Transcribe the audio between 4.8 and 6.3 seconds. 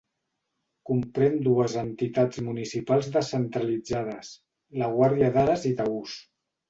la Guàrdia d'Ares i Taús.